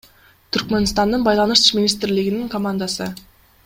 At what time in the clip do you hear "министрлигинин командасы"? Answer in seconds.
1.79-3.15